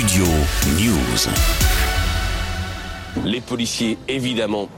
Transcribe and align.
Studio 0.00 0.24
News. 0.78 1.28
Les 3.22 3.42
policiers, 3.42 3.98
évidemment, 4.08 4.70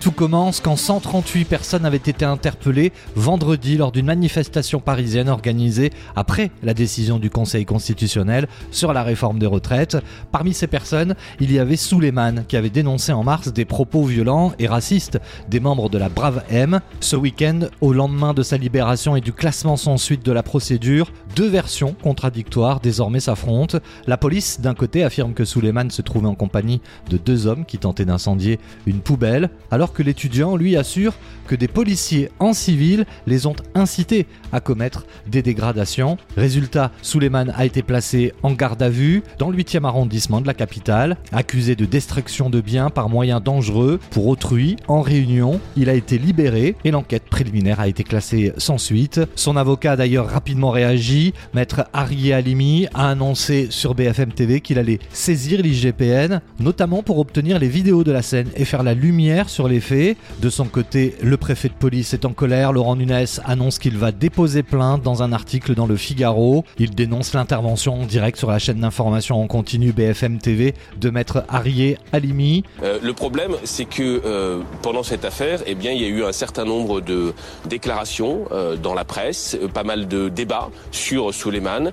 Tout 0.00 0.12
commence 0.12 0.60
quand 0.60 0.76
138 0.76 1.46
personnes 1.46 1.86
avaient 1.86 1.96
été 1.96 2.24
interpellées 2.24 2.92
vendredi 3.16 3.78
lors 3.78 3.90
d'une 3.90 4.04
manifestation 4.04 4.78
parisienne 4.78 5.30
organisée 5.30 5.90
après 6.16 6.50
la 6.62 6.74
décision 6.74 7.18
du 7.18 7.30
Conseil 7.30 7.64
constitutionnel 7.64 8.46
sur 8.70 8.92
la 8.92 9.02
réforme 9.02 9.38
des 9.38 9.46
retraites. 9.46 9.96
Parmi 10.32 10.52
ces 10.52 10.66
personnes, 10.66 11.14
il 11.40 11.50
y 11.50 11.58
avait 11.58 11.76
Souleyman 11.76 12.44
qui 12.46 12.58
avait 12.58 12.68
dénoncé 12.68 13.12
en 13.12 13.24
mars 13.24 13.50
des 13.50 13.64
propos 13.64 14.04
violents 14.04 14.52
et 14.58 14.66
racistes 14.66 15.18
des 15.48 15.60
membres 15.60 15.88
de 15.88 15.96
la 15.96 16.10
Brave 16.10 16.42
M. 16.50 16.80
Ce 17.00 17.16
week-end, 17.16 17.60
au 17.80 17.94
lendemain 17.94 18.34
de 18.34 18.42
sa 18.42 18.58
libération 18.58 19.16
et 19.16 19.22
du 19.22 19.32
classement 19.32 19.78
sans 19.78 19.96
suite 19.96 20.26
de 20.26 20.32
la 20.32 20.42
procédure, 20.42 21.10
deux 21.36 21.48
versions 21.48 21.94
contradictoires 22.02 22.80
désormais 22.80 23.20
s'affrontent. 23.20 23.78
La 24.06 24.18
police, 24.18 24.60
d'un 24.60 24.74
côté, 24.74 25.04
affirme 25.04 25.32
que 25.32 25.46
Souleyman 25.46 25.90
se 25.90 26.02
trouvait 26.02 26.28
en 26.28 26.34
compagnie 26.34 26.82
de 27.08 27.16
deux 27.16 27.46
hommes 27.46 27.64
qui 27.64 27.78
tentaient 27.78 28.04
d'incendier 28.04 28.58
une 28.86 29.00
poubelle 29.00 29.21
alors 29.70 29.92
que 29.92 30.02
l'étudiant 30.02 30.56
lui 30.56 30.76
assure 30.76 31.14
que 31.46 31.54
des 31.54 31.68
policiers 31.68 32.30
en 32.38 32.52
civil 32.52 33.04
les 33.26 33.46
ont 33.46 33.56
incités 33.74 34.26
à 34.52 34.60
commettre 34.60 35.06
des 35.26 35.42
dégradations. 35.42 36.16
Résultat, 36.36 36.90
Suleiman 37.02 37.52
a 37.54 37.64
été 37.64 37.82
placé 37.82 38.32
en 38.42 38.52
garde 38.52 38.82
à 38.82 38.88
vue 38.88 39.22
dans 39.38 39.50
le 39.50 39.56
8e 39.56 39.84
arrondissement 39.84 40.40
de 40.40 40.46
la 40.46 40.54
capitale, 40.54 41.16
accusé 41.32 41.76
de 41.76 41.84
destruction 41.84 42.50
de 42.50 42.60
biens 42.60 42.90
par 42.90 43.08
moyens 43.08 43.42
dangereux 43.42 44.00
pour 44.10 44.26
autrui 44.26 44.76
en 44.88 45.00
réunion. 45.00 45.60
Il 45.76 45.88
a 45.88 45.94
été 45.94 46.18
libéré 46.18 46.76
et 46.84 46.90
l'enquête 46.90 47.24
préliminaire 47.24 47.80
a 47.80 47.88
été 47.88 48.04
classée 48.04 48.52
sans 48.56 48.78
suite. 48.78 49.20
Son 49.34 49.56
avocat 49.56 49.92
a 49.92 49.96
d'ailleurs 49.96 50.28
rapidement 50.28 50.70
réagi. 50.70 51.32
Maître 51.54 51.84
Arié 51.92 52.34
Alimi 52.34 52.86
a 52.94 53.10
annoncé 53.10 53.68
sur 53.70 53.94
BFM 53.94 54.32
TV 54.32 54.60
qu'il 54.60 54.78
allait 54.78 55.00
saisir 55.12 55.60
l'IGPN, 55.62 56.40
notamment 56.60 57.02
pour 57.02 57.18
obtenir 57.18 57.58
les 57.58 57.68
vidéos 57.68 58.04
de 58.04 58.12
la 58.12 58.22
scène 58.22 58.48
et 58.56 58.64
faire 58.64 58.82
la 58.82 58.94
lumière 58.94 59.11
sur 59.46 59.68
les 59.68 59.80
faits. 59.80 60.16
De 60.40 60.48
son 60.48 60.64
côté, 60.64 61.14
le 61.22 61.36
préfet 61.36 61.68
de 61.68 61.74
police 61.74 62.14
est 62.14 62.24
en 62.24 62.32
colère. 62.32 62.72
Laurent 62.72 62.96
Nunes 62.96 63.26
annonce 63.44 63.78
qu'il 63.78 63.98
va 63.98 64.10
déposer 64.10 64.62
plainte 64.62 65.02
dans 65.02 65.22
un 65.22 65.32
article 65.32 65.74
dans 65.74 65.86
le 65.86 65.96
Figaro. 65.96 66.64
Il 66.78 66.94
dénonce 66.94 67.34
l'intervention 67.34 68.02
en 68.02 68.06
direct 68.06 68.38
sur 68.38 68.50
la 68.50 68.58
chaîne 68.58 68.80
d'information 68.80 69.42
en 69.42 69.46
continu 69.46 69.92
BFM 69.92 70.38
TV 70.38 70.74
de 70.98 71.10
maître 71.10 71.44
Arié 71.48 71.98
Alimi. 72.12 72.64
Euh, 72.82 72.98
le 73.02 73.12
problème, 73.12 73.52
c'est 73.64 73.84
que 73.84 74.22
euh, 74.24 74.60
pendant 74.80 75.02
cette 75.02 75.26
affaire, 75.26 75.60
eh 75.66 75.74
bien, 75.74 75.92
il 75.92 76.00
y 76.00 76.04
a 76.04 76.08
eu 76.08 76.24
un 76.24 76.32
certain 76.32 76.64
nombre 76.64 77.02
de 77.02 77.34
déclarations 77.68 78.46
euh, 78.50 78.76
dans 78.76 78.94
la 78.94 79.04
presse, 79.04 79.58
pas 79.74 79.84
mal 79.84 80.08
de 80.08 80.30
débats 80.30 80.70
sur 80.90 81.34
Suleiman, 81.34 81.92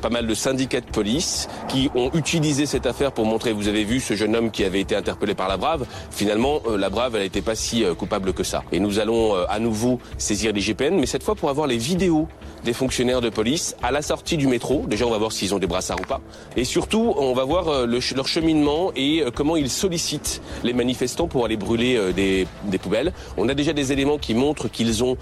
pas 0.00 0.10
mal 0.10 0.26
de 0.26 0.34
syndicats 0.34 0.80
de 0.80 0.86
police 0.86 1.48
qui 1.68 1.90
ont 1.94 2.10
utilisé 2.14 2.66
cette 2.66 2.86
affaire 2.86 3.12
pour 3.12 3.26
montrer, 3.26 3.52
vous 3.52 3.68
avez 3.68 3.84
vu 3.84 4.00
ce 4.00 4.14
jeune 4.14 4.36
homme 4.36 4.50
qui 4.50 4.64
avait 4.64 4.80
été 4.80 4.94
interpellé 4.94 5.34
par 5.34 5.48
la 5.48 5.56
Brave, 5.56 5.86
finalement 6.10 6.51
euh, 6.66 6.76
la 6.76 6.90
Brave, 6.90 7.16
elle 7.16 7.22
n'était 7.22 7.42
pas 7.42 7.54
si 7.54 7.84
euh, 7.84 7.94
coupable 7.94 8.32
que 8.32 8.42
ça. 8.42 8.64
Et 8.72 8.80
nous 8.80 8.98
allons 8.98 9.34
euh, 9.34 9.44
à 9.48 9.58
nouveau 9.58 9.98
saisir 10.18 10.52
l'IGPN, 10.52 10.94
mais 10.98 11.06
cette 11.06 11.22
fois 11.22 11.34
pour 11.34 11.48
avoir 11.50 11.66
les 11.66 11.76
vidéos 11.76 12.28
des 12.64 12.72
fonctionnaires 12.72 13.20
de 13.20 13.28
police 13.28 13.74
à 13.82 13.90
la 13.90 14.02
sortie 14.02 14.36
du 14.36 14.46
métro. 14.46 14.84
Déjà, 14.86 15.04
on 15.06 15.10
va 15.10 15.18
voir 15.18 15.32
s'ils 15.32 15.52
ont 15.54 15.58
des 15.58 15.66
brassards 15.66 16.00
ou 16.00 16.04
pas. 16.04 16.20
Et 16.56 16.64
surtout, 16.64 17.12
on 17.16 17.32
va 17.32 17.42
voir 17.42 17.86
leur 17.86 18.28
cheminement 18.28 18.92
et 18.94 19.24
comment 19.34 19.56
ils 19.56 19.68
sollicitent 19.68 20.40
les 20.62 20.72
manifestants 20.72 21.26
pour 21.26 21.44
aller 21.44 21.56
brûler 21.56 22.12
des, 22.14 22.46
poubelles. 22.78 23.12
On 23.36 23.48
a 23.48 23.54
déjà 23.54 23.72
des 23.72 23.90
éléments 23.90 24.16
qui 24.16 24.34
montrent 24.34 24.68
qu'ils 24.68 25.02
ont, 25.02 25.16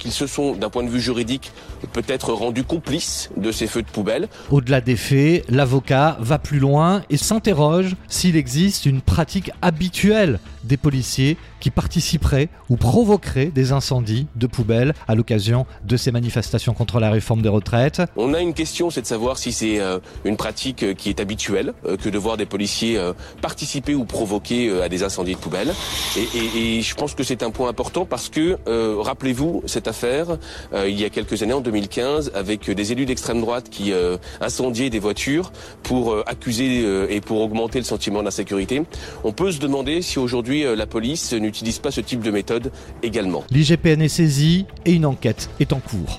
qu'ils 0.00 0.10
se 0.10 0.26
sont, 0.26 0.56
d'un 0.56 0.68
point 0.68 0.82
de 0.82 0.88
vue 0.88 1.00
juridique, 1.00 1.52
peut-être 1.92 2.32
rendus 2.32 2.64
complices 2.64 3.30
de 3.36 3.52
ces 3.52 3.68
feux 3.68 3.82
de 3.82 3.88
poubelle. 3.88 4.28
Au-delà 4.50 4.80
des 4.80 4.96
faits, 4.96 5.44
l'avocat 5.48 6.16
va 6.18 6.40
plus 6.40 6.58
loin 6.58 7.02
et 7.10 7.16
s'interroge 7.16 7.94
s'il 8.08 8.36
existe 8.36 8.86
une 8.86 9.02
pratique 9.02 9.52
habituelle 9.62 10.40
des 10.64 10.76
policiers 10.76 11.36
qui 11.60 11.70
participeraient 11.70 12.48
ou 12.68 12.76
provoqueraient 12.76 13.46
des 13.46 13.72
incendies 13.72 14.26
de 14.36 14.46
poubelles 14.46 14.94
à 15.08 15.14
l'occasion 15.14 15.66
de 15.84 15.96
ces 15.96 16.12
manifestations 16.12 16.74
contre 16.74 17.00
la 17.00 17.10
réforme 17.10 17.42
des 17.42 17.48
retraites. 17.48 18.02
On 18.16 18.34
a 18.34 18.40
une 18.40 18.54
question, 18.54 18.90
c'est 18.90 19.02
de 19.02 19.06
savoir 19.06 19.38
si 19.38 19.52
c'est 19.52 19.80
euh, 19.80 19.98
une 20.24 20.36
pratique 20.36 20.82
euh, 20.82 20.94
qui 20.94 21.08
est 21.08 21.20
habituelle, 21.20 21.72
euh, 21.84 21.96
que 21.96 22.08
de 22.08 22.18
voir 22.18 22.36
des 22.36 22.46
policiers 22.46 22.98
participer 23.40 23.94
ou 23.94 24.04
provoquer 24.04 24.82
à 24.82 24.88
des 24.88 25.02
incendies 25.02 25.34
de 25.34 25.40
poubelles. 25.40 25.72
Et, 26.16 26.80
je 26.82 26.94
pense 26.94 27.14
que 27.14 27.22
c'est 27.22 27.42
un 27.42 27.50
point 27.50 27.68
important 27.68 28.04
parce 28.04 28.28
que, 28.28 28.58
rappelez-vous, 29.00 29.62
cette 29.66 29.88
affaire, 29.88 30.38
il 30.74 30.98
y 30.98 31.04
a 31.04 31.10
quelques 31.10 31.42
années, 31.42 31.52
en 31.52 31.60
2015, 31.60 32.32
avec 32.34 32.70
des 32.70 32.92
élus 32.92 33.06
d'extrême 33.06 33.40
droite 33.40 33.68
qui 33.70 33.92
incendiaient 34.40 34.90
des 34.90 34.98
voitures 34.98 35.52
pour 35.82 36.16
accuser 36.26 36.84
et 37.14 37.20
pour 37.20 37.40
augmenter 37.40 37.78
le 37.78 37.84
sentiment 37.84 38.22
d'insécurité. 38.22 38.82
On 39.24 39.32
peut 39.32 39.52
se 39.52 39.58
demander 39.58 40.02
si 40.02 40.18
aujourd'hui 40.18 40.35
euh, 40.64 40.76
la 40.76 40.86
police 40.86 41.32
n'utilise 41.32 41.78
pas 41.78 41.90
ce 41.90 42.00
type 42.00 42.20
de 42.20 42.30
méthode 42.30 42.70
également. 43.02 43.44
L'IGPN 43.50 44.02
est 44.02 44.08
saisi 44.08 44.66
et 44.84 44.92
une 44.92 45.06
enquête 45.06 45.50
est 45.60 45.72
en 45.72 45.80
cours. 45.80 46.18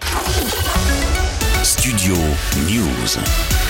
Studio 1.63 2.16
News. 2.69 3.66